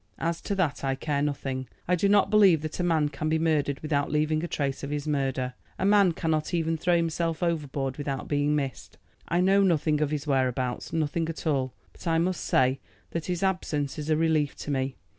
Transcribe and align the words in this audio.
"As 0.17 0.41
to 0.41 0.55
that 0.55 0.83
I 0.83 0.95
care 0.95 1.21
nothing. 1.21 1.67
I 1.87 1.93
do 1.95 2.09
not 2.09 2.31
believe 2.31 2.63
that 2.63 2.79
a 2.79 2.83
man 2.83 3.09
can 3.09 3.29
be 3.29 3.37
murdered 3.37 3.79
without 3.81 4.09
leaving 4.11 4.43
a 4.43 4.47
trace 4.47 4.81
of 4.81 4.89
his 4.89 5.07
murder. 5.07 5.53
A 5.77 5.85
man 5.85 6.13
cannot 6.13 6.55
even 6.55 6.75
throw 6.75 6.95
himself 6.97 7.43
overboard 7.43 7.97
without 7.97 8.27
being 8.27 8.55
missed. 8.55 8.97
I 9.27 9.41
know 9.41 9.61
nothing 9.61 10.01
of 10.01 10.09
his 10.09 10.25
whereabouts, 10.25 10.91
nothing 10.91 11.29
at 11.29 11.45
all. 11.45 11.75
But 11.93 12.07
I 12.07 12.17
must 12.17 12.43
say 12.43 12.79
that 13.11 13.27
his 13.27 13.43
absence 13.43 13.99
is 13.99 14.09
a 14.09 14.17
relief 14.17 14.55
to 14.55 14.71
me. 14.71 14.95